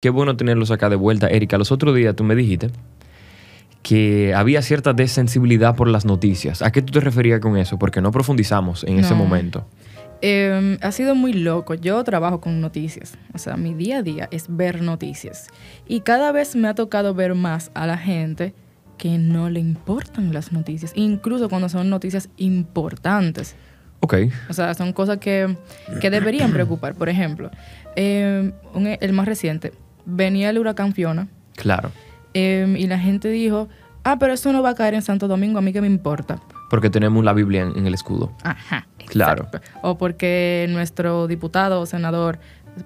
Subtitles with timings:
[0.00, 1.26] Qué bueno tenerlos acá de vuelta.
[1.26, 2.70] Erika, los otros días tú me dijiste
[3.82, 6.62] que había cierta desensibilidad por las noticias.
[6.62, 7.80] ¿A qué tú te referías con eso?
[7.80, 9.66] Porque no profundizamos en ese momento.
[10.22, 11.74] Eh, ha sido muy loco.
[11.74, 13.18] Yo trabajo con noticias.
[13.34, 15.48] O sea, mi día a día es ver noticias.
[15.88, 18.54] Y cada vez me ha tocado ver más a la gente
[18.98, 20.92] que no le importan las noticias.
[20.94, 23.56] Incluso cuando son noticias importantes.
[23.98, 24.14] Ok.
[24.48, 25.56] O sea, son cosas que,
[26.00, 26.94] que deberían preocupar.
[26.94, 27.50] Por ejemplo,
[27.96, 29.72] eh, un- el más reciente,
[30.08, 31.90] venía el huracán Fiona Claro.
[32.34, 33.68] eh, y la gente dijo,
[34.04, 36.40] ah, pero eso no va a caer en Santo Domingo, a mí que me importa.
[36.70, 38.32] Porque tenemos la Biblia en, en el escudo.
[38.42, 38.86] Ajá.
[39.06, 39.46] Claro.
[39.82, 42.38] O porque nuestro diputado o senador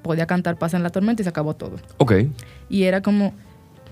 [0.02, 1.76] podía cantar paz en la tormenta y se acabó todo.
[1.98, 2.12] Ok.
[2.68, 3.34] Y era como,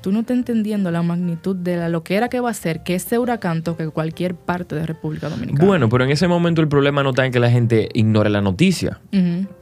[0.00, 3.18] tú no estás entendiendo la magnitud de la loquera que va a ser que ese
[3.18, 5.66] huracán toque cualquier parte de República Dominicana.
[5.66, 8.40] Bueno, pero en ese momento el problema no está en que la gente ignore la
[8.40, 9.00] noticia.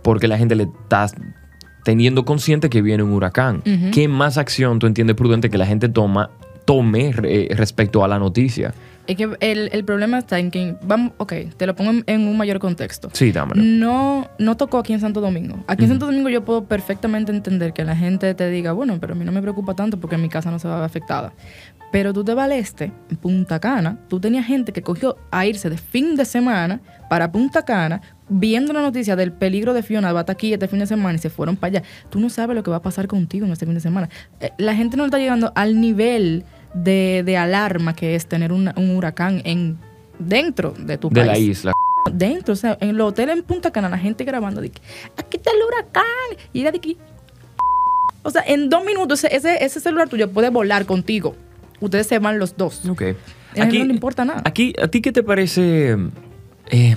[0.03, 1.07] Porque la gente le está
[1.85, 3.63] teniendo consciente que viene un huracán.
[3.93, 6.31] ¿Qué más acción tú entiendes prudente que la gente toma,
[6.65, 8.75] tome eh, respecto a la noticia?
[9.07, 12.29] Es que el, el problema está en que, vamos, ok, te lo pongo en, en
[12.29, 13.09] un mayor contexto.
[13.15, 13.63] Sí, dámelo.
[13.63, 15.65] No, no tocó aquí en Santo Domingo.
[15.67, 19.15] Aquí en Santo Domingo yo puedo perfectamente entender que la gente te diga, bueno, pero
[19.15, 21.33] a mí no me preocupa tanto porque mi casa no se va a ver afectada.
[21.91, 25.47] Pero tú te vas al este, en Punta Cana, tú tenías gente que cogió a
[25.47, 30.13] irse de fin de semana para Punta Cana, viendo la noticia del peligro de Fiona,
[30.13, 31.83] va aquí este fin de semana y se fueron para allá.
[32.11, 34.09] Tú no sabes lo que va a pasar contigo en este fin de semana.
[34.41, 38.75] Eh, La gente no está llegando al nivel de, de alarma que es tener una-
[38.77, 39.79] un huracán en
[40.19, 41.73] dentro de tu De país la isla.
[42.13, 44.81] dentro, o sea, en los hoteles en Punta Cana, la gente grabando, de que,
[45.17, 46.05] aquí está el huracán,
[46.53, 46.97] y era de que,
[48.23, 51.35] o sea, en dos minutos ese, ese, ese celular tuyo puede volar contigo.
[51.81, 52.85] Ustedes se van los dos.
[52.87, 53.03] Ok.
[53.57, 54.43] A él no le importa nada.
[54.45, 55.97] Aquí, ¿A ti qué te parece?
[56.71, 56.97] eh,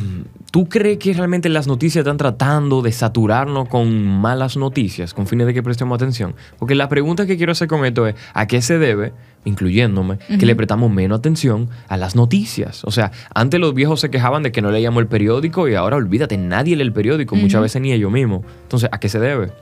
[0.52, 5.48] ¿Tú crees que realmente las noticias están tratando de saturarnos con malas noticias con fines
[5.48, 6.36] de que prestemos atención?
[6.60, 9.14] Porque la pregunta que quiero hacer con esto es, ¿a qué se debe,
[9.46, 12.84] incluyéndome, que le prestamos menos atención a las noticias?
[12.84, 15.96] O sea, antes los viejos se quejaban de que no leíamos el periódico y ahora
[15.96, 18.42] olvídate, nadie lee el periódico, muchas veces ni ellos mismos.
[18.64, 19.54] Entonces, ¿a qué se debe?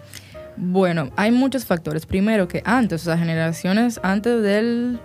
[0.57, 2.07] Bueno, hay muchos factores.
[2.07, 4.99] Primero que antes, o sea, generaciones antes del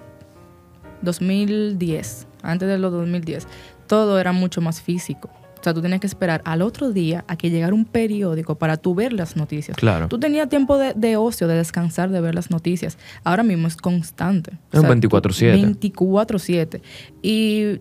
[1.02, 3.46] 2010, antes de los 2010,
[3.86, 5.28] todo era mucho más físico.
[5.64, 8.76] O sea, tú tenías que esperar al otro día a que llegara un periódico para
[8.76, 9.74] tú ver las noticias.
[9.78, 10.08] Claro.
[10.08, 12.98] Tú tenías tiempo de, de ocio, de descansar, de ver las noticias.
[13.24, 14.58] Ahora mismo es constante.
[14.70, 15.54] Es un tú- 24/7.
[15.80, 16.82] 24/7.
[17.22, 17.80] Y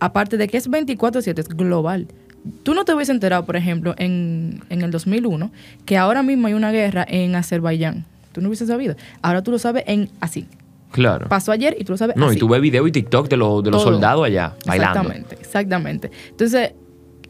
[0.00, 2.08] aparte de que es 24/7, es global.
[2.64, 5.52] Tú no te hubiese enterado, por ejemplo, en, en el 2001,
[5.84, 8.06] que ahora mismo hay una guerra en Azerbaiyán.
[8.32, 8.96] Tú no hubieses sabido.
[9.22, 10.48] Ahora tú lo sabes en así.
[10.90, 11.28] Claro.
[11.28, 12.36] Pasó ayer y tú lo sabes No, así.
[12.36, 14.98] y tú ves video y TikTok de, los de los soldados allá bailando.
[15.02, 16.10] Exactamente, exactamente.
[16.30, 16.72] Entonces,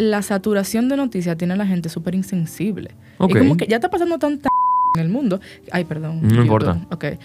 [0.00, 2.90] la saturación de noticias tiene a la gente súper insensible.
[3.18, 3.30] Ok.
[3.34, 4.48] Y como que ya está pasando tanta
[4.96, 5.40] en el mundo.
[5.70, 6.20] Ay, perdón.
[6.22, 6.78] No importa.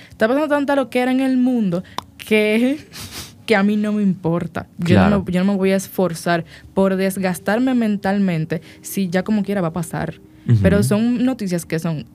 [0.09, 1.83] Está pasando tanta lo que era en el mundo
[2.17, 2.77] que,
[3.45, 4.67] que a mí no me importa.
[4.77, 5.09] Yo, Claro.
[5.19, 6.43] no me, yo no me voy a esforzar
[6.73, 10.15] por desgastarme mentalmente si ya como quiera va a pasar.
[10.61, 12.05] Pero son noticias que son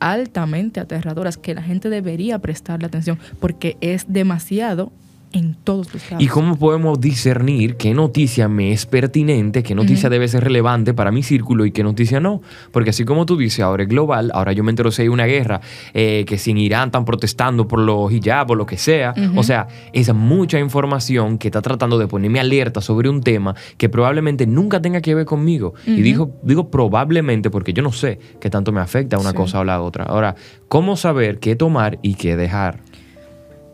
[0.00, 4.90] altamente aterradoras que la gente debería prestarle atención porque es demasiado
[5.32, 6.22] en todos los lados.
[6.22, 11.10] ¿Y cómo podemos discernir qué noticia me es pertinente, qué noticia debe ser relevante para
[11.10, 12.42] mi círculo y qué noticia no?
[12.70, 15.26] Porque así como tú dices, ahora es global, ahora yo me entero si hay una
[15.26, 15.60] guerra,
[15.94, 19.14] eh, que si en Irán están protestando por los hijab o lo que sea.
[19.36, 23.88] O sea, es mucha información que está tratando de ponerme alerta sobre un tema que
[23.88, 25.74] probablemente nunca tenga que ver conmigo.
[25.86, 29.36] Y digo, digo probablemente porque yo no sé qué tanto me afecta una Sí.
[29.36, 30.04] cosa o la otra.
[30.04, 30.34] Ahora,
[30.68, 32.80] ¿cómo saber qué tomar y qué dejar?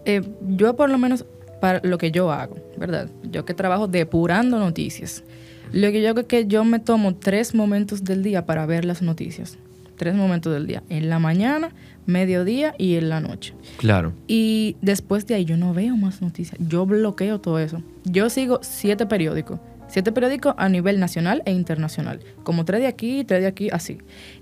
[0.04, 1.24] Eh, yo por lo menos
[1.60, 3.08] para lo que yo hago, ¿verdad?
[3.30, 5.24] Yo que trabajo depurando noticias.
[5.72, 8.84] Lo que yo hago es que yo me tomo tres momentos del día para ver
[8.84, 9.58] las noticias.
[9.96, 10.82] Tres momentos del día.
[10.88, 11.70] En la mañana,
[12.06, 13.52] mediodía y en la noche.
[13.76, 14.14] Claro.
[14.26, 16.58] Y después de ahí yo no veo más noticias.
[16.66, 17.82] Yo bloqueo todo eso.
[18.04, 19.60] Yo sigo siete periódicos.
[19.88, 22.20] Siete periódicos a nivel nacional e internacional.
[22.44, 23.98] Como tres de aquí, tres de aquí, así.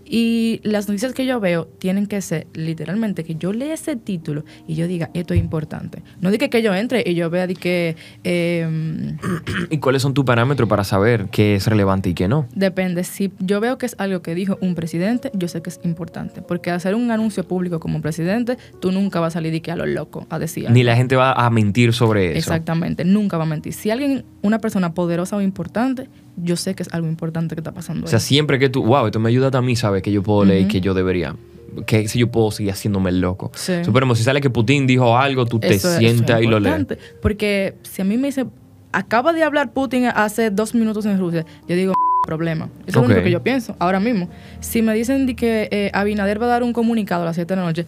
[0.09, 4.45] Y las noticias que yo veo tienen que ser literalmente que yo lea ese título
[4.67, 6.03] y yo diga, esto es importante.
[6.21, 7.97] No diga que yo entre y yo vea de que...
[8.25, 9.17] eh,
[9.71, 12.47] ¿Y cuáles son tus parámetros para saber qué es relevante y qué no?
[12.55, 13.05] Depende.
[13.05, 16.43] Si yo veo que es algo que dijo un presidente, yo sé que es importante.
[16.43, 19.77] Porque hacer un anuncio público como presidente, tú nunca vas a salir de que a
[19.77, 20.75] lo loco a decir algo.
[20.75, 22.39] Ni la gente va a mentir sobre eso.
[22.39, 23.73] Exactamente, nunca va a mentir.
[23.73, 27.73] Si alguien, una persona poderosa o importante, yo sé que es algo importante que está
[27.73, 28.05] pasando.
[28.07, 28.25] O sea, ahí.
[28.25, 30.03] siempre que tú, wow, esto me ayuda a mí, ¿sabes?
[30.03, 31.35] Que yo puedo leer y que yo debería.
[31.87, 33.51] Que si yo puedo seguir haciéndome el loco.
[33.55, 33.73] Sí.
[33.85, 36.49] Suponemos, si sale que Putin dijo algo, tú te Eso es- sientas eso es y
[36.49, 36.79] lo lees.
[36.79, 38.47] importante, Porque si a mí me dice,
[38.93, 41.93] acaba de hablar Putin hace dos minutos en Rusia, yo digo,
[42.27, 42.69] problema.
[42.87, 44.29] Eso es lo único que yo pienso ahora mismo.
[44.61, 47.55] Si me dicen de que eh, Abinader va a dar un comunicado a las 7
[47.55, 47.87] de la noche,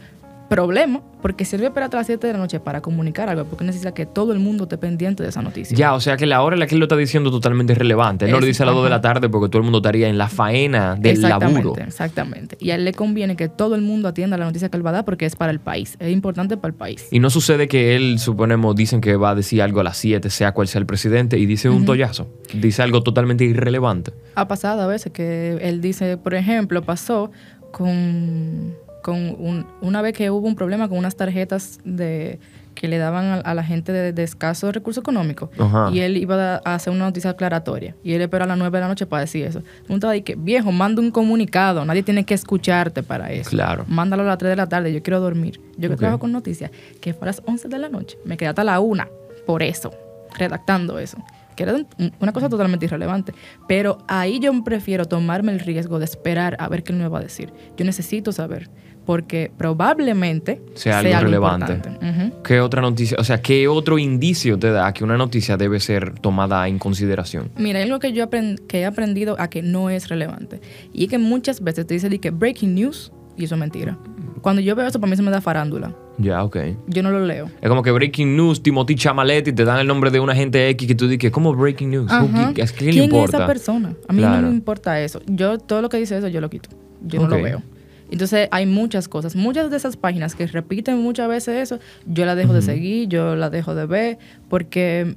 [0.49, 3.93] Problema, porque sirve esperar hasta las 7 de la noche para comunicar algo, porque necesita
[3.93, 5.77] que todo el mundo esté pendiente de esa noticia.
[5.77, 7.75] Ya, o sea que la hora en la que él lo está diciendo es totalmente
[7.75, 8.25] irrelevante.
[8.25, 10.09] Él no lo dice a las 2 de la tarde porque todo el mundo estaría
[10.09, 11.83] en la faena del exactamente, laburo.
[11.83, 12.57] Exactamente.
[12.61, 14.91] Y a él le conviene que todo el mundo atienda la noticia que él va
[14.91, 15.97] a dar porque es para el país.
[15.99, 17.07] Es importante para el país.
[17.11, 20.31] Y no sucede que él, suponemos, dicen que va a decir algo a las 7,
[20.31, 22.29] sea cual sea el presidente, y dice un tollazo.
[22.55, 24.13] Dice algo totalmente irrelevante.
[24.35, 27.31] Ha pasado a veces que él dice, por ejemplo, pasó
[27.71, 32.39] con, con un- una vez que hubo un problema con unas tarjetas de
[32.75, 35.51] que le daban a, a la gente de, de escasos recursos económicos.
[35.59, 35.91] Ajá.
[35.93, 37.97] Y él iba a hacer una noticia aclaratoria.
[38.05, 39.63] Y él esperó a las 9 de la noche para decir eso.
[39.89, 41.85] Un estaba ahí que, viejo, manda un comunicado.
[41.85, 43.51] Nadie tiene que escucharte para eso.
[43.51, 43.85] Claro.
[43.89, 44.93] Mándalo a las 3 de la tarde.
[44.93, 45.61] Yo quiero dormir.
[45.77, 46.71] Yo que trabajo con noticias,
[47.01, 48.17] que fue a las 11 de la noche.
[48.25, 49.09] Me quedé hasta la 1
[49.45, 49.91] por eso,
[50.39, 51.19] redactando eso.
[51.57, 53.33] Que era un- una cosa totalmente irrelevante.
[53.67, 57.19] Pero ahí yo prefiero tomarme el riesgo de esperar a ver qué él me va
[57.19, 57.53] a decir.
[57.77, 58.71] Yo necesito saber.
[59.09, 61.73] Porque probablemente Sea algo relevante.
[61.73, 62.07] importante.
[62.07, 62.43] Ujú.
[62.43, 63.17] ¿Qué otra noticia?
[63.19, 67.49] O sea, ¿qué otro indicio te da que una noticia debe ser tomada en consideración?
[67.57, 70.61] Mira, lo que yo que he aprendido a que no es relevante.
[70.93, 73.97] Y es que muchas veces te dice de que breaking news, y eso es mentira.
[74.43, 75.95] Cuando yo veo eso, para mí se me da farándula.
[76.19, 76.59] Ya, ok.
[76.89, 77.47] Yo no lo leo.
[77.63, 80.87] Es como que Breaking News, Timothy Chamaletti, te dan el nombre de una gente X
[80.87, 82.11] que tú dices, ¿cómo Breaking News?
[82.13, 82.53] Ajá.
[82.55, 83.39] ¿Qué, qué le ¿Quién importa?
[83.39, 83.95] es esa persona?
[84.07, 84.43] A mí Claro.
[84.43, 85.23] no me importa eso.
[85.27, 86.69] Yo, todo lo que dice eso, yo lo quito.
[87.01, 87.31] Yo no Ok.
[87.33, 87.63] lo veo.
[88.11, 89.37] Entonces, hay muchas cosas.
[89.37, 93.37] Muchas de esas páginas que repiten muchas veces eso, yo las dejo de seguir, yo
[93.37, 94.19] las dejo de ver,
[94.49, 95.15] porque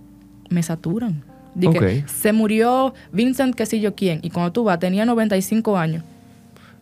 [0.49, 1.23] me saturan.
[1.55, 2.07] De que Ok.
[2.07, 6.03] se murió Vincent, qué sé yo quién, y cuando tú vas, tenía 95 años.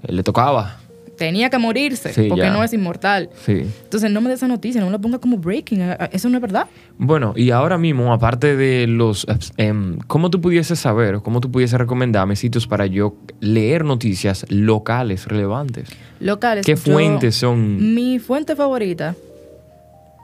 [0.07, 0.77] Le tocaba.
[1.19, 2.51] Tenía que morirse, Sí, porque ya.
[2.51, 3.29] no es inmortal.
[3.45, 3.61] Sí.
[3.83, 5.81] Entonces, no me des esa noticia, no me la ponga como breaking.
[6.11, 6.65] Eso no es verdad.
[6.97, 9.27] Bueno, y ahora mismo, aparte de los...
[9.57, 15.27] em, ¿Cómo tú pudieses saber cómo tú pudieses recomendarme sitios para yo leer noticias locales
[15.27, 15.89] relevantes?
[16.19, 16.65] Locales.
[16.65, 17.93] ¿Qué yo- fuentes son?
[17.93, 19.15] Mi fuente favorita,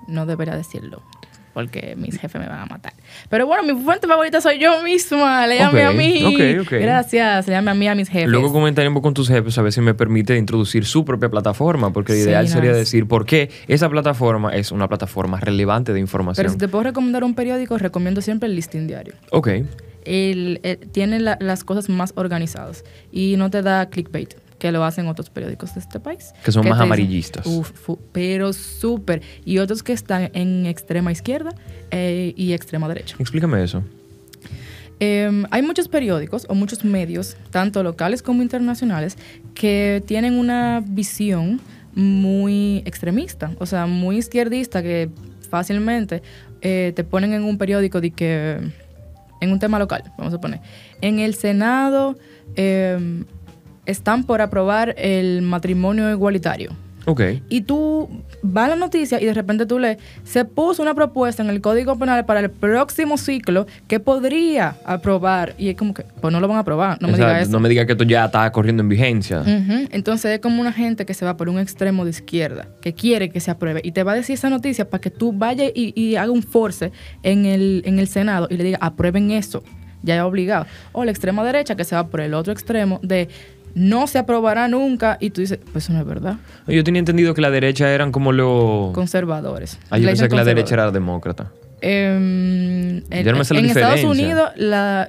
[0.07, 1.01] no debería decirlo,
[1.56, 2.94] porque mis jefes me van a matar.
[3.30, 5.48] Pero bueno, mi fuente favorita soy yo misma.
[5.48, 6.24] Le llamé Ok, a mí.
[6.24, 6.72] ok, ok.
[6.81, 7.48] Gracias.
[7.48, 8.28] Le llamé a mí a mis jefes.
[8.30, 12.12] Luego comentaremos con tus jefes a ver si me permite introducir su propia plataforma, porque
[12.13, 12.80] lo Sí, ideal sería nice.
[12.80, 16.44] decir por qué esa plataforma es una plataforma relevante de información.
[16.44, 19.13] Pero si te puedo recomendar un periódico, recomiendo siempre el Listín Diario.
[19.31, 19.48] Ok.
[20.04, 24.84] El- el- tiene la- las cosas más organizadas y no te da clickbait, que lo
[24.84, 26.34] hacen otros periódicos de este país.
[26.44, 27.46] Que son más dicen, amarillistas.
[27.46, 29.22] "Uf, fu- pero súper.
[29.44, 31.52] Y otros que están en extrema izquierda
[31.92, 33.16] eh, y extrema derecha.
[33.19, 33.84] Explícame eso.
[35.02, 39.18] Eh, hay muchos periódicos o muchos medios, tanto locales como internacionales,
[39.54, 41.60] que tienen una visión
[41.94, 45.10] muy extremista, o sea, muy izquierdista, que
[45.50, 46.22] fácilmente
[46.62, 48.57] eh, te ponen en un periódico de que,
[49.42, 50.62] en un tema local, vamos a poner,
[51.02, 52.18] en el Senado
[52.56, 53.24] eh,
[53.86, 56.72] están por aprobar el matrimonio igualitario.
[57.06, 57.22] Ok.
[57.50, 58.10] Y tú
[58.42, 61.62] vas a la noticia y de repente tú lees, se puso una propuesta en el
[61.62, 65.54] Código Penal para el próximo ciclo que podría aprobar.
[65.58, 67.52] Y es como que, pues no lo van a aprobar, no me digas eso.
[67.52, 69.44] no me diga que esto ya está corriendo en vigencia.
[69.92, 73.30] Entonces es como una gente que se va por un extremo de izquierda, que quiere
[73.30, 75.94] que se apruebe y te va a decir esa noticia para que tú vayas y,
[76.00, 76.92] y haga un force
[77.22, 79.64] en el, en el Senado y le diga, aprueben eso,
[80.02, 80.66] ya es obligado.
[80.92, 83.30] O la extrema derecha que se va por el otro extremo de
[83.75, 86.38] no se aprobará nunca y tú dices, pues eso no es verdad.
[86.66, 88.94] Yo tenía entendido que la derecha eran como los...
[88.94, 89.77] Conservadores.
[89.89, 91.52] Ah, yo pensé que la derecha era demócrata.
[91.81, 94.04] Em, en no la en Estados.
[94.04, 95.07] Unidos la,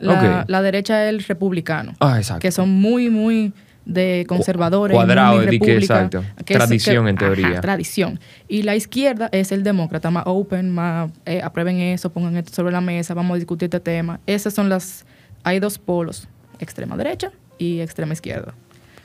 [0.48, 2.40] la- derecha es el republicano, Ah, exacto.
[2.42, 3.52] que son muy, muy
[3.84, 4.94] de conservadores.
[4.94, 6.24] Cuadrado, muy que exacto.
[6.44, 7.46] que Tradición, que- en teoría.
[7.48, 8.18] ajá, tradición.
[8.48, 12.72] Y la izquierda es el demócrata, más open, más eh, aprueben eso, pongan esto sobre
[12.72, 14.18] la mesa, vamos a discutir este tema.
[14.26, 15.06] Esas son las...
[15.44, 16.26] Hay dos polos,
[16.58, 18.54] extrema derecha y extrema izquierda.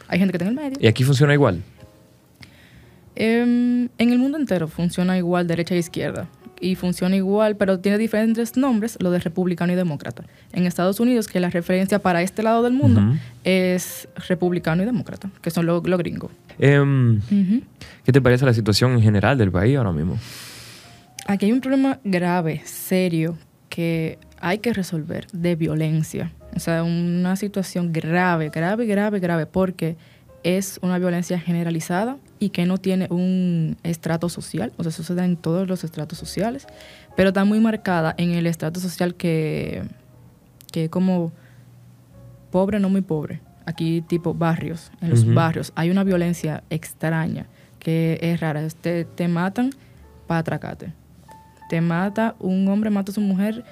[0.07, 0.77] Hay gente que está en el medio.
[0.79, 1.63] ¿Y aquí funciona igual?
[3.15, 6.27] Em, en el mundo entero funciona igual derecha e izquierda.
[6.59, 10.25] Y funciona igual, pero tiene diferentes nombres, lo de republicano y demócrata.
[10.53, 13.01] En Estados Unidos, que la referencia para este lado del mundo
[13.43, 16.31] es republicano y demócrata, que son los lo gringos.
[16.59, 17.19] Em.
[18.05, 20.19] ¿Qué te parece la situación en general del país ahora mismo?
[21.25, 23.37] Aquí hay un problema grave, serio,
[23.69, 26.31] que hay que resolver de violencia.
[26.55, 29.97] O sea, una situación grave, grave, grave, grave, porque
[30.43, 35.37] es una violencia generalizada y que no tiene un estrato social, o sea, sucede en
[35.37, 36.67] todos los estratos sociales,
[37.15, 39.83] pero está muy marcada en el estrato social que,
[40.71, 41.31] que es como
[42.49, 43.41] pobre, no muy pobre.
[43.65, 47.45] Aquí tipo barrios, en los barrios hay una violencia extraña
[47.77, 48.67] que es rara.
[48.81, 49.71] Te, te matan
[50.27, 50.93] para atracarte.
[51.69, 53.63] Te mata, un hombre mata a su mujer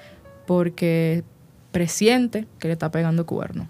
[0.46, 1.24] porque
[1.72, 3.68] presiente que le está pegando cuerno.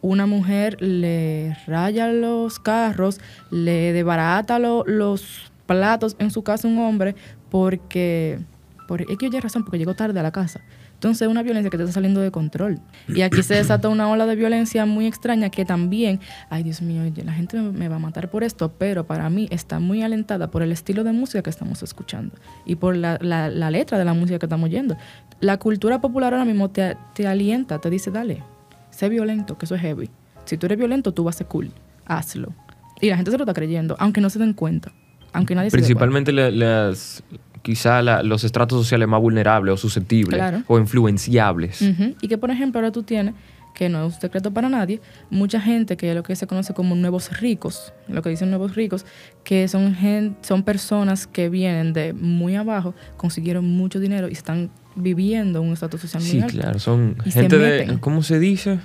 [0.00, 3.20] Una mujer le raya los carros,
[3.50, 7.14] le desbarata lo- los platos en su casa un hombre
[7.50, 8.40] porque,
[8.88, 10.60] por X o razón, porque llegó tarde a la casa.
[11.02, 12.78] Entonces es una violencia que te está saliendo de control.
[13.08, 17.02] Y aquí se desata una ola de violencia muy extraña que también, ay Dios mío,
[17.24, 20.62] la gente me, va a matar por esto, pero para mí está muy alentada por
[20.62, 24.38] el estilo de música que estamos escuchando y por la, la- letra de la música
[24.38, 24.96] que estamos oyendo.
[25.40, 28.44] La cultura popular ahora mismo te, te alienta, te dice, dale,
[28.90, 30.08] sé violento, que eso es heavy.
[30.44, 31.72] Si tú eres violento, tú vas a ser cool.
[32.06, 32.52] Hazlo.
[33.00, 34.92] Y la gente se lo está creyendo, aunque no se den cuenta.
[35.32, 35.86] Aunque nadie se dé cuenta.
[35.98, 37.24] Principalmente la- las,
[37.62, 40.62] quizá la- los estratos sociales más vulnerables o susceptibles Claro.
[40.66, 41.80] o influenciables.
[42.20, 43.34] Y que, por ejemplo, ahora tú tienes,
[43.74, 45.00] que no es un secreto para nadie,
[45.30, 48.74] mucha gente que es lo que se conoce como nuevos ricos, lo que dicen nuevos
[48.74, 49.06] ricos,
[49.44, 54.68] que son, gen- son personas que vienen de muy abajo, consiguieron mucho dinero y están
[54.94, 56.52] viviendo un estatus social muy Sí, alto.
[56.58, 57.96] claro, son gente de.
[58.00, 58.78] ¿cómo se dice?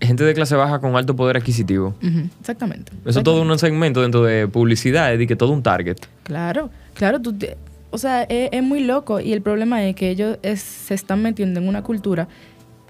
[0.00, 1.94] Gente de clase baja con alto poder adquisitivo.
[2.40, 2.92] Exactamente.
[3.04, 5.96] Eso es todo un segmento dentro de publicidad, y que todo un target.
[6.22, 7.56] Claro, claro, tú te-
[7.90, 11.22] o sea, es, es muy loco y el problema es que ellos es- se están
[11.22, 12.28] metiendo en una cultura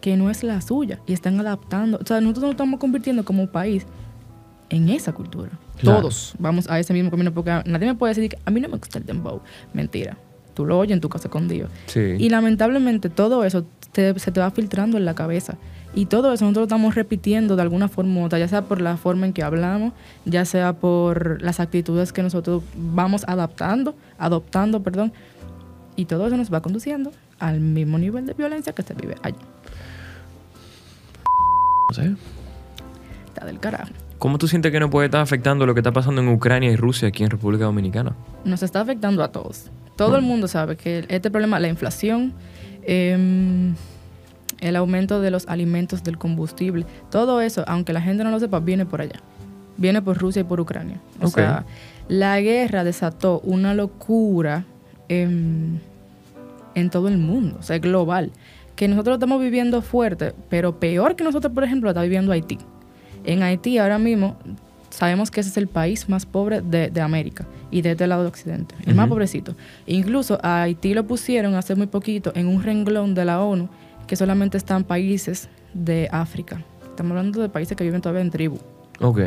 [0.00, 1.98] que no es la suya y están adaptando.
[2.02, 3.86] O sea, nosotros nos estamos convirtiendo como país
[4.70, 5.50] en esa cultura.
[5.78, 6.00] Claro.
[6.00, 8.68] Todos vamos a ese mismo camino porque nadie me puede decir que a mí no
[8.68, 9.40] me gusta el dembow.
[9.72, 10.16] Mentira.
[10.54, 11.70] Tú lo oyes en tu casa con Dios.
[11.86, 12.16] Sí.
[12.18, 15.56] Y lamentablemente todo eso te- se te va filtrando en la cabeza.
[15.94, 18.80] Y todo eso nosotros lo estamos repitiendo de alguna forma u otra, ya sea por
[18.80, 19.92] la forma en que hablamos,
[20.24, 25.12] ya sea por las actitudes que nosotros vamos adaptando, adoptando, perdón.
[25.96, 29.38] Y todo eso nos va conduciendo al mismo nivel de violencia que se vive allí.
[31.88, 32.14] No sé.
[33.26, 33.90] Está del carajo.
[34.18, 36.76] ¿Cómo tú sientes que no puede estar afectando lo que está pasando en Ucrania y
[36.76, 38.14] Rusia aquí en República Dominicana?
[38.44, 39.70] Nos está afectando a todos.
[39.96, 42.32] Todo el mundo sabe que este problema, la inflación,
[42.82, 43.74] em,
[44.60, 48.60] el aumento de los alimentos, del combustible, todo eso, aunque la gente no lo sepa,
[48.60, 49.20] viene por allá.
[49.76, 51.00] Viene por Rusia y por Ucrania.
[51.20, 51.64] O sea,
[52.08, 54.64] la guerra desató una locura
[55.08, 55.80] en,
[56.74, 58.32] en todo el mundo, o sea, global.
[58.74, 62.58] Que nosotros estamos viviendo fuerte, pero peor que nosotros, por ejemplo, lo está viviendo Haití.
[63.24, 64.36] En Haití ahora mismo
[64.90, 68.22] sabemos que ese es el país más pobre de, de América y de este lado
[68.22, 69.54] de Occidente, el más pobrecito.
[69.86, 73.68] Incluso a Haití lo pusieron hace muy poquito en un renglón de la ONU
[74.08, 76.64] que solamente están países de África.
[76.82, 78.58] Estamos hablando de países que viven todavía en tribu.
[79.00, 79.20] Ok.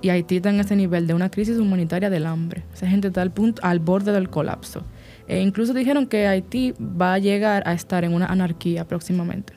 [0.00, 2.62] Y Haití está en ese nivel de una crisis humanitaria del hambre.
[2.72, 4.82] Esa gente está al, punto, al borde del colapso.
[5.26, 9.52] E incluso dijeron que Haití va a llegar a estar en una anarquía próximamente.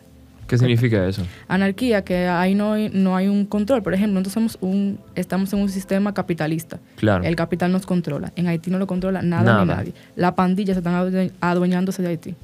[0.48, 1.22] ¿Qué significa eso?
[1.48, 3.82] Anarquía, que ahí no hay, no hay un control.
[3.84, 6.80] Por ejemplo, nosotros somos un, estamos en un sistema capitalista.
[6.98, 7.24] Claro.
[7.24, 8.34] El capital nos controla.
[8.36, 9.62] En Haití no lo controla nada, Nada.
[9.64, 9.94] ni nadie.
[10.18, 12.36] La pandilla se están adue- adueñándose de Haití.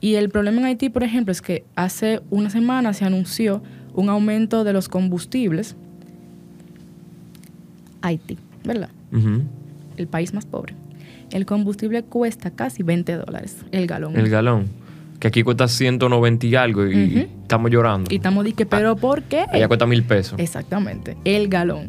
[0.00, 3.62] Y el problema en Haití, por ejemplo, es que hace una semana se anunció
[3.94, 5.76] un aumento de los combustibles.
[8.02, 8.88] Haití, ¿verdad?
[9.96, 10.74] El país más pobre.
[11.30, 14.16] El combustible cuesta casi 20 dólares el galón.
[14.16, 14.66] El galón.
[15.20, 18.10] Que aquí cuesta 190 y algo y estamos llorando.
[18.10, 19.44] y estamos diciendo, ¿pero por qué?
[19.52, 20.40] Allá cuesta mil pesos.
[20.40, 21.88] Exactamente, el galón.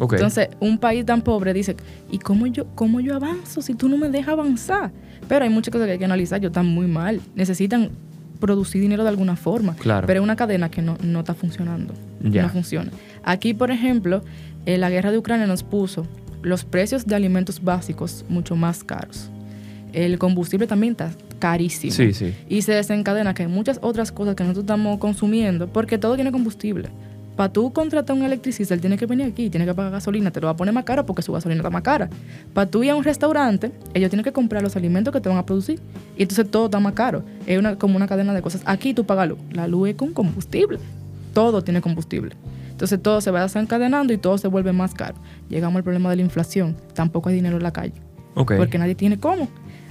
[0.00, 1.76] Entonces, un país tan pobre dice,
[2.10, 4.90] ¿y cómo yo, cómo yo avanzo si tú no me dejas avanzar?
[5.28, 7.20] Pero hay muchas cosas que hay que analizar, ellos están muy mal.
[7.34, 7.90] Necesitan
[8.40, 9.76] producir dinero de alguna forma.
[9.76, 10.06] Claro.
[10.06, 11.94] Pero es una cadena que no, no está funcionando.
[12.22, 12.42] Ya.
[12.42, 12.90] No funciona.
[13.22, 14.22] Aquí, por ejemplo,
[14.66, 16.06] eh, la guerra de Ucrania nos puso
[16.42, 19.30] los precios de alimentos básicos mucho más caros.
[19.92, 21.92] El combustible también está carísimo.
[21.92, 22.34] Sí, sí.
[22.48, 26.32] Y se desencadena que hay muchas otras cosas que nosotros estamos consumiendo porque todo tiene
[26.32, 26.88] combustible.
[27.40, 30.30] Para tú contratar a un electricista, él tiene que venir aquí, tiene que pagar gasolina,
[30.30, 32.10] te lo va a poner más caro porque su gasolina está más cara.
[32.52, 35.38] Para tú ir a un restaurante, ellos tienen que comprar los alimentos que te van
[35.38, 35.80] a producir.
[36.18, 37.22] Y entonces todo está más caro.
[37.46, 38.60] Es una, como una cadena de cosas.
[38.66, 39.38] Aquí tú pagas luz.
[39.52, 40.78] La luz es con combustible.
[41.32, 42.36] Todo tiene combustible.
[42.72, 45.14] Entonces todo se va desencadenando y todo se vuelve más caro.
[45.48, 46.76] Llegamos al problema de la inflación.
[46.92, 47.94] Tampoco hay dinero en la calle
[48.34, 49.48] porque nadie tiene cómo.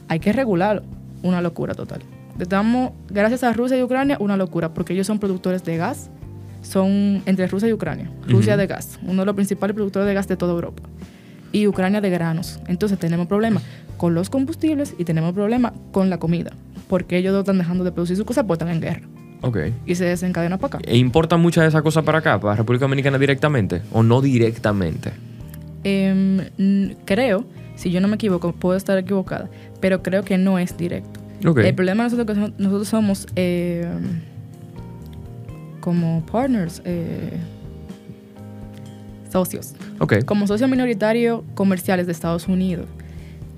[0.08, 0.84] Hay que regularlo.
[1.24, 2.04] Una locura total.
[2.38, 6.12] Estamos, gracias a Rusia y Ucrania, una locura, porque ellos son productores de gas.
[6.62, 8.10] Son entre Rusia y Ucrania.
[8.28, 10.84] Rusia de gas, uno de los principales productores de gas de toda Europa.
[11.52, 12.60] Y Ucrania de granos.
[12.68, 13.64] Entonces tenemos problemas
[13.98, 16.52] con los combustibles y tenemos problemas con la comida.
[16.88, 19.08] Porque ellos no están dejando de producir sus cosas porque están en guerra.
[19.42, 19.58] Ok.
[19.86, 20.90] Y se desencadena para acá.
[20.90, 23.82] ¿E importan muchas de esas cosas para acá, para República Dominicana directamente?
[23.92, 25.12] ¿O no directamente?
[25.84, 26.40] Em,
[27.06, 29.50] creo, si yo no me equivoco, puedo estar equivocada,
[29.80, 31.20] pero creo que no es directo.
[31.48, 31.60] Ok.
[31.60, 33.88] El problema nosotros que so- nosotros somos eh,
[35.80, 37.38] como partners, eh,
[39.32, 39.74] socios,
[40.26, 42.88] como socios minoritarios comerciales de Estados Unidos.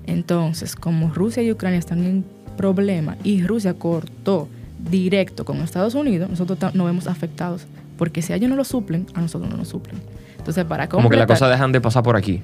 [0.06, 2.24] Entonces, como Rusia y Ucrania están en
[2.56, 4.48] problema y Rusia cortó
[4.90, 7.66] directo con Estados Unidos, nosotros nos vemos afectados.
[7.96, 9.96] Porque si a ellos no lo suplen, a nosotros no nos suplen.
[10.38, 12.42] Entonces, para Como que completar- cosas dejan de pasar por aquí.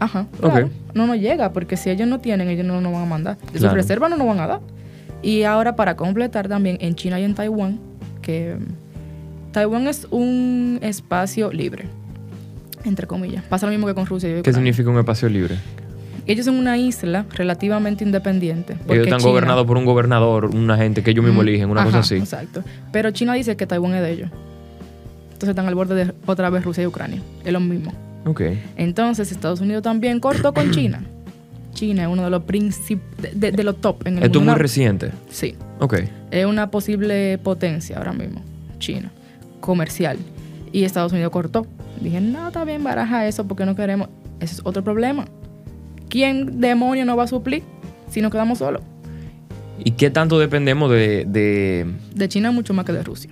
[0.00, 0.68] Ajá, claro.
[0.94, 3.38] No nos llega, porque si ellos no tienen, ellos no nos van a mandar.
[3.38, 3.68] De Claro.
[3.68, 4.60] sus reservas no nos van a dar.
[5.22, 7.78] Y ahora para completar también en China y en Taiwán,
[8.20, 8.56] que
[9.56, 11.86] Taiwán es un espacio libre,
[12.84, 13.42] entre comillas.
[13.44, 14.58] Pasa lo mismo que con Rusia y ¿Qué Ucrania.
[14.58, 15.56] significa un espacio libre?
[16.26, 18.74] Ellos son una isla relativamente independiente.
[18.86, 21.80] Ellos están China- gobernados por un gobernador, una gente que ellos mismos Mm, eligen, una
[21.80, 22.16] ajá, cosa así.
[22.16, 22.62] Exacto.
[22.92, 24.30] Pero China dice que Taiwán es de ellos.
[25.28, 27.22] Entonces están al borde de otra vez Rusia y Ucrania.
[27.42, 27.94] Es lo mismo.
[28.26, 28.42] Ok.
[28.76, 31.02] Entonces Estados Unidos también cortó con China.
[31.72, 32.98] China es uno de los de,
[33.34, 34.52] de- de los top en el Esto es mundo.
[34.52, 35.12] muy reciente.
[35.30, 35.54] Sí.
[35.80, 35.94] Ok.
[36.30, 38.42] Es una posible potencia ahora mismo.
[38.78, 39.10] China.
[39.60, 40.18] Comercial.
[40.72, 41.66] Y Estados Unidos cortó.
[42.00, 44.08] Dije, no, está bien, baraja eso porque no queremos.
[44.40, 45.24] Ese es otro problema.
[46.08, 47.62] ¿Quién demonio nos va a suplir
[48.10, 48.82] si nos quedamos solos?
[49.82, 53.30] ¿Y qué tanto dependemos de, de De China mucho más que de Rusia.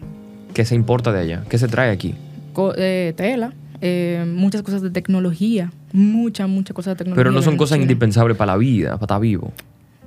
[0.53, 1.45] qué se importa de allá?
[1.49, 2.15] ¿Qué se trae aquí?
[2.53, 7.21] Co- eh, tela, eh, muchas cosas de tecnología, muchas, muchas cosas de tecnología.
[7.25, 9.53] Pero no son cosas indispensables para la vida, para estar vivo.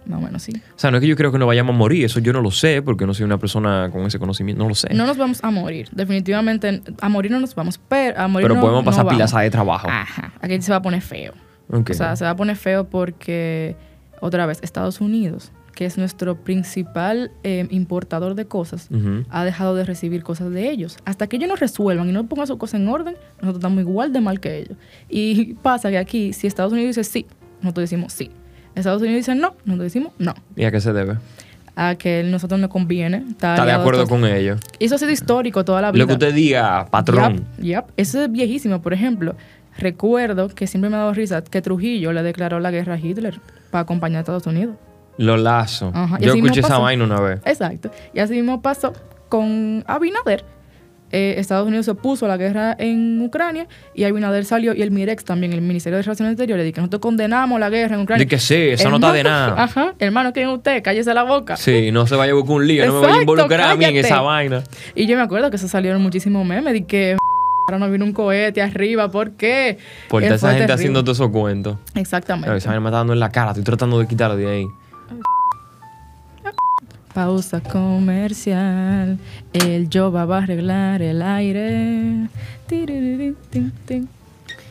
[0.07, 0.53] Más o menos, sí.
[0.55, 2.41] O sea, no es que yo creo que nos vayamos a morir, eso yo no
[2.41, 4.93] lo sé, porque no soy una persona con ese conocimiento, no lo sé.
[4.93, 6.81] No nos vamos a morir, definitivamente.
[7.01, 9.17] A morir no nos vamos, pero a morir Pero no- podemos no pasar vamos.
[9.17, 9.87] pilas de trabajo.
[9.89, 11.33] Ajá, aquí se va a poner feo.
[11.69, 11.89] Ok.
[11.91, 13.75] O sea, se va a poner feo porque,
[14.21, 19.25] otra vez, Estados Unidos, que es nuestro principal eh, importador de cosas, Ujú.
[19.29, 20.97] ha dejado de recibir cosas de ellos.
[21.05, 24.11] Hasta que ellos no resuelvan y no pongan sus cosas en orden, nosotros estamos igual
[24.13, 24.77] de mal que ellos.
[25.09, 27.25] Y pasa que aquí, si Estados Unidos dice sí,
[27.61, 28.31] nosotros decimos sí.
[28.79, 30.34] Estados Unidos dice no, nosotros decimos no.
[30.55, 31.17] ¿Y a qué se debe?
[31.75, 33.24] A que a nosotros nos conviene.
[33.29, 34.60] Está de acuerdo con ellos.
[34.79, 36.03] Eso ha sido histórico toda la vida.
[36.03, 37.46] Lo que usted diga, patrón.
[37.57, 37.86] Yep, yep.
[37.98, 38.81] Eso es viejísimo.
[38.81, 39.36] Por ejemplo,
[39.77, 43.39] recuerdo que siempre me ha dado risa que Trujillo le declaró la guerra a Hitler
[43.69, 44.75] para acompañar a Estados Unidos.
[45.93, 47.41] Ajá, y Yo escuché esa vaina una vez.
[47.46, 47.91] Exacto.
[48.13, 48.93] Y así mismo pasó
[49.29, 50.46] con Abinader.
[51.11, 54.91] Eh, Estados Unidos se opuso a la guerra en Ucrania y Abinader salió y el
[54.91, 58.25] MIREX también, el Ministerio de Relaciones Exteriores, dijo que nosotros condenamos la guerra en Ucrania.
[58.25, 59.63] De que sí, esa no está de Hermano, nada.
[59.63, 60.83] Ajá, hermano, ¿quién es usted?
[60.83, 61.57] Cállese la boca.
[61.57, 63.86] Sí, no se vaya a buscar un lío, no me vaya a involucrar a mí
[63.86, 64.63] en esa vaina.
[64.95, 67.17] Y yo me acuerdo que se salieron muchísimos memes de que
[67.67, 69.77] ahora no vino un cohete arriba, ¿por qué?
[70.10, 70.73] Por esa gente terrible.
[70.73, 71.77] haciendo todos esos cuentos.
[71.95, 72.45] Exactamente.
[72.45, 74.67] Claro, esa me está dando en la cara, estoy tratando de quitarlo de ahí.
[77.17, 79.17] Pausa comercial.
[79.51, 82.27] El Jova va a arreglar el aire.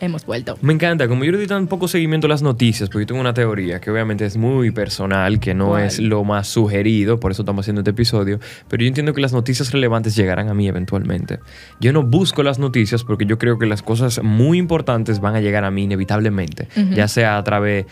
[0.01, 0.57] Hemos vuelto.
[0.63, 3.21] Me encanta, como yo le doy tan poco seguimiento a las noticias, porque yo tengo
[3.21, 5.87] una teoría que obviamente es muy personal, que no ¿Cuál?
[5.87, 9.33] es lo más sugerido, por eso estamos haciendo este episodio, pero yo entiendo que las
[9.33, 11.41] noticias relevantes llegarán a mí eventualmente.
[11.81, 15.41] Yo no busco las noticias porque yo creo que las cosas muy importantes van a
[15.41, 17.87] llegar a mí inevitablemente, ya sea a través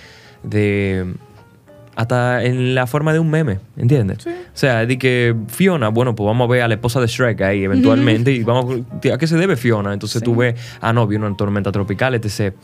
[0.44, 1.12] de...
[1.96, 4.18] Hasta en la forma de un meme, ¿entiendes?
[4.24, 4.30] Sí.
[4.30, 7.40] O sea, de que Fiona, bueno, pues vamos a ver a la esposa de Shrek
[7.42, 8.80] ahí eventualmente y vamos
[9.12, 9.92] a qué se debe Fiona.
[9.92, 10.24] Entonces Sí.
[10.24, 12.54] tú ves, ah, no, vino una tormenta tropical, etc.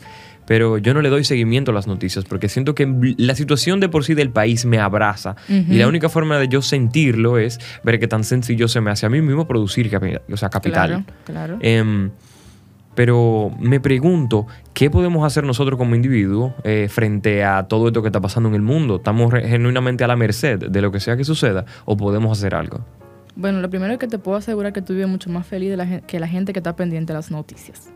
[0.47, 3.89] Pero yo no le doy seguimiento a las noticias porque siento que la situación de
[3.89, 7.99] por sí del país me abraza y la única forma de yo sentirlo es ver
[7.99, 9.89] que tan sencillo se me hace a mí mismo producir
[10.31, 10.89] o sea, capital.
[10.89, 11.57] Claro, claro.
[11.61, 12.09] Em,
[12.95, 18.09] pero me pregunto, ¿qué podemos hacer nosotros como individuos eh, frente a todo esto que
[18.09, 18.97] está pasando en el mundo?
[18.97, 22.83] ¿Estamos genuinamente a la merced de lo que sea que suceda o podemos hacer algo?
[23.35, 25.77] Bueno, lo primero es que te puedo asegurar que tú vives mucho más feliz de
[25.77, 27.89] la que la gente que está pendiente de las noticias.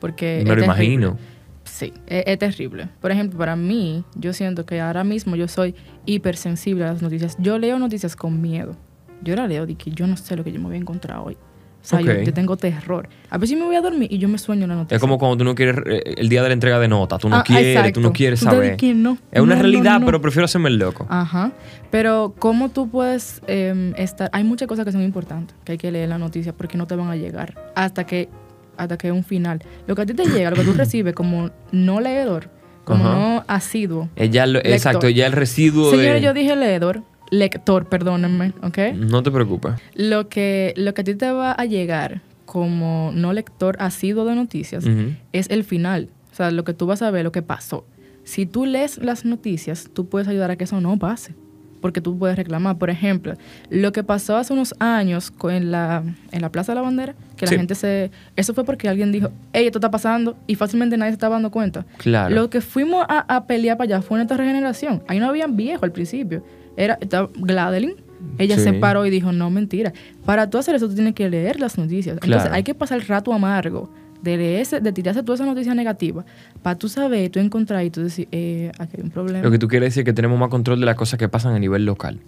[0.00, 1.16] Porque Me lo imagino.
[1.62, 2.88] Sí, es, es terrible.
[3.00, 7.36] Por ejemplo, para mí, yo siento que ahora mismo yo soy hipersensible a las noticias.
[7.38, 8.76] Yo leo noticias con miedo.
[9.22, 11.18] Yo la leo de que yo no sé lo que yo me voy a encontrar
[11.18, 11.36] hoy.
[11.82, 13.08] O sea, yo- tengo terror.
[13.30, 14.96] A veces me voy a dormir y yo me sueño la noticia.
[14.96, 17.28] Es como cuando tú no quieres, eh, el día de la entrega de notas, tú
[17.28, 17.92] no Ah, quieres, exacto.
[17.94, 18.76] tú no quieres saber.
[18.96, 19.16] no.
[19.32, 20.06] Es una No, realidad, no.
[20.06, 21.06] pero prefiero hacerme el loco.
[21.08, 21.52] Ajá.
[21.90, 24.28] Pero cómo tú puedes em, estar...
[24.32, 26.94] Hay muchas cosas que son importantes, que hay que leer la noticia porque no te
[26.96, 28.28] van a llegar hasta que
[28.76, 29.60] hasta que un final.
[29.86, 32.48] Lo que a ti te llega, lo que tú recibes como no leedor,
[32.84, 33.14] como Ajá.
[33.14, 34.08] no asiduo.
[34.16, 36.20] Ella lo- exacto, ya el residuo Señores, de...
[36.22, 38.78] yo dije leedor, lector, perdónenme, ¿ok?
[38.96, 39.72] No te preocupes.
[39.94, 44.34] Lo que, lo que a ti te va a llegar como no lector asiduo de
[44.34, 44.84] noticias
[45.32, 46.08] es el final.
[46.32, 47.84] O sea, lo que tú vas a ver, lo que pasó.
[48.24, 51.34] Si tú lees las noticias, tú puedes ayudar a que eso no pase.
[51.80, 52.76] Porque tú puedes reclamar.
[52.76, 53.34] Por ejemplo,
[53.70, 57.46] lo que pasó hace unos años en la, en la Plaza de la Bandera, que
[57.46, 57.54] Sí.
[57.54, 58.10] la gente se...
[58.36, 61.50] Eso fue porque alguien dijo, hey, esto está pasando, y fácilmente nadie se estaba dando
[61.50, 61.86] cuenta.
[61.96, 62.34] Claro.
[62.34, 65.02] Lo que fuimos a, a pelear para allá fue nuestra regeneración.
[65.08, 66.44] Ahí no habían viejos al principio.
[66.80, 66.98] Era
[67.36, 67.94] Gladeline.
[68.38, 68.64] Ella Sí.
[68.64, 69.92] se paró y dijo, no, mentira.
[70.24, 72.18] Para tú hacer eso, tú tienes que leer las noticias.
[72.22, 73.90] Entonces, hay que pasar el rato amargo
[74.22, 76.24] de leerse, de tirarse toda esa noticia negativa,
[76.62, 79.42] para tú saber, tú encontrar y tú decir, eh, aquí hay un problema.
[79.42, 81.54] Lo que tú quieres decir es que tenemos más control de las cosas que pasan
[81.54, 82.20] a nivel local.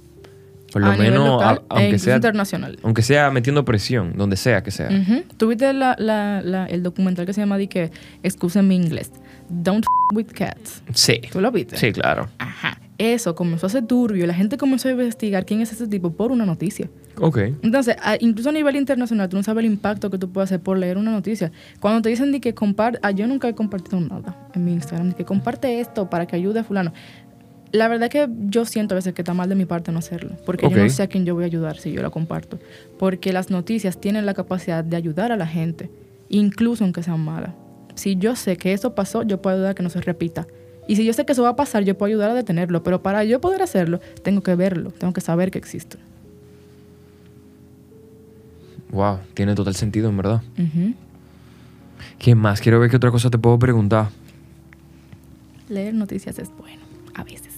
[0.72, 2.78] Por lo a nivel menos, local a- e aunque, incluso sea, internacional.
[2.82, 4.88] aunque sea metiendo presión, donde sea que sea.
[4.88, 5.22] Ujú.
[5.36, 7.90] ¿Tuviste la, la- la- el documental que se llama di que,
[8.22, 9.12] excuse mi inglés,
[9.50, 10.82] Don't F with Cats?
[10.94, 11.20] Sí.
[11.30, 11.76] ¿Tú lo viste?
[11.76, 12.30] Sí, claro.
[12.38, 12.71] Ajá.
[13.04, 14.26] Eso comenzó a ser turbio.
[14.28, 16.88] La gente comenzó a investigar quién es ese tipo por una noticia.
[17.20, 17.38] Ok.
[17.62, 20.60] Entonces, a- incluso a nivel internacional, tú no sabes el impacto que tú puedes hacer
[20.60, 21.50] por leer una noticia.
[21.80, 25.08] Cuando te dicen de que comparte, ah, yo nunca he compartido nada en mi Instagram,
[25.10, 26.92] de que comparte esto para que ayude a fulano.
[27.72, 30.36] La verdad que yo siento a veces que está mal de mi parte no hacerlo,
[30.46, 32.58] porque yo no sé a quién yo voy a ayudar si yo lo comparto.
[33.00, 35.90] Porque las noticias tienen la capacidad de ayudar a la gente,
[36.28, 37.50] incluso aunque sean malas.
[37.94, 40.46] Si yo sé que eso pasó, yo puedo ayudar a que no se repita.
[40.88, 42.82] Y si yo sé que eso va a pasar, yo puedo ayudar a detenerlo.
[42.82, 45.98] Pero para yo poder hacerlo, tengo que verlo, tengo que saber que existe.
[48.90, 50.42] Wow, tiene total sentido, en verdad.
[52.18, 52.60] ¿Qué más?
[52.60, 54.08] Quiero ver qué otra cosa te puedo preguntar.
[55.68, 56.82] Leer noticias es bueno,
[57.14, 57.52] a veces.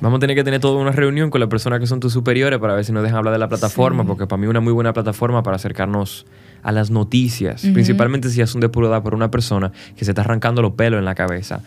[0.00, 2.58] Vamos a tener que tener toda una reunión con las personas que son tus superiores
[2.58, 4.08] para ver si nos dejan hablar de la plataforma, Sí.
[4.08, 6.26] porque para mí es una muy buena plataforma para acercarnos
[6.62, 10.62] a las noticias, principalmente si es un depurada por una persona que se está arrancando
[10.62, 11.60] los pelos en la cabeza,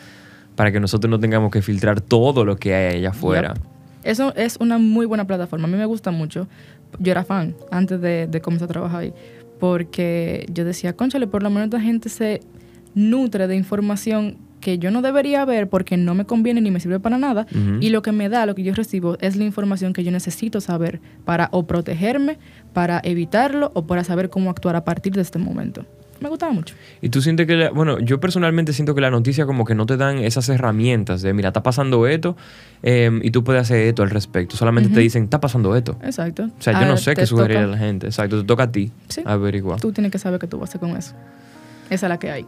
[0.55, 3.53] para que nosotros no tengamos que filtrar todo lo que hay allá afuera.
[3.53, 3.63] Yep.
[4.03, 5.67] Eso es una muy buena plataforma.
[5.67, 6.47] A mí me gusta mucho.
[6.99, 9.13] Yo era fan antes de, de comenzar a trabajar ahí.
[9.59, 12.41] Porque yo decía, conchale, por lo menos esta gente se
[12.95, 16.99] nutre de información que yo no debería ver porque no me conviene ni me sirve
[16.99, 17.45] para nada.
[17.51, 17.77] Ujú.
[17.81, 20.61] Y lo que me da, lo que yo recibo, es la información que yo necesito
[20.61, 22.39] saber para o protegerme,
[22.73, 25.85] para evitarlo o para saber cómo actuar a partir de este momento.
[26.21, 26.73] Me gustaba mucho.
[27.01, 29.85] Y tú sientes que, la- bueno, yo personalmente siento que la noticia como que no
[29.85, 32.37] te dan esas herramientas de, mira, está pasando esto
[32.81, 34.55] em, y tú puedes hacer esto al respecto.
[34.55, 35.01] Solamente te Ujú.
[35.01, 35.97] dicen, está pasando esto.
[36.01, 36.43] Exacto.
[36.57, 38.05] O sea, yo no sé te qué sugerir a la gente.
[38.07, 39.21] Exacto, te toca a ti Sí.
[39.25, 39.81] averiguar.
[39.81, 41.13] Tú tienes que saber qué tú vas a hacer con eso.
[41.89, 42.45] Esa es la que hay.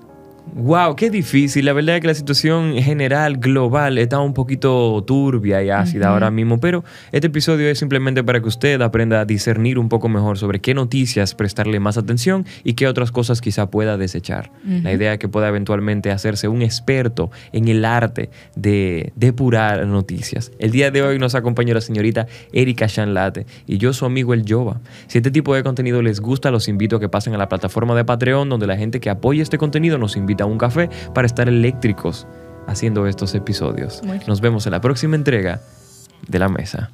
[0.53, 1.65] Wow, qué difícil.
[1.65, 6.31] La verdad es que la situación general, global, está un poquito turbia y ácida ahora
[6.31, 10.38] mismo, pero este episodio es simplemente para que usted aprenda a discernir un poco mejor
[10.38, 14.51] sobre qué noticias prestarle más atención y qué otras cosas quizá pueda desechar.
[14.63, 20.51] La idea es que pueda eventualmente hacerse un experto en el arte de depurar noticias.
[20.60, 24.45] El día de hoy nos acompañó la señorita Erika Shanlate y yo su amigo el
[24.47, 24.79] Jova.
[25.08, 27.95] Si este tipo de contenido les gusta, los invito a que pasen a la plataforma
[27.95, 31.48] de Patreon donde la gente que apoya este contenido nos invita un café para estar
[31.48, 32.28] eléctricos
[32.67, 34.02] haciendo estos episodios.
[34.28, 35.62] Nos vemos en la próxima entrega
[36.28, 36.89] de la mesa.